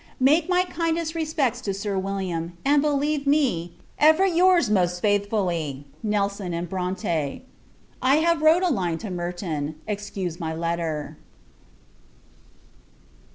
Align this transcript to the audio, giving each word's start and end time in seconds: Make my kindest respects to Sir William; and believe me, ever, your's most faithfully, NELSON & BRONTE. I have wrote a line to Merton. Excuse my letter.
Make 0.19 0.49
my 0.49 0.63
kindest 0.67 1.13
respects 1.13 1.61
to 1.61 1.75
Sir 1.75 1.95
William; 1.95 2.57
and 2.65 2.81
believe 2.81 3.27
me, 3.27 3.75
ever, 3.99 4.25
your's 4.25 4.67
most 4.67 4.99
faithfully, 4.99 5.85
NELSON 6.01 6.65
& 6.65 6.65
BRONTE. 6.65 7.43
I 8.01 8.15
have 8.15 8.41
wrote 8.41 8.63
a 8.63 8.69
line 8.69 8.97
to 8.97 9.11
Merton. 9.11 9.75
Excuse 9.85 10.39
my 10.39 10.55
letter. 10.55 11.17